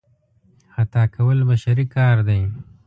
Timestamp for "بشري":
1.49-1.85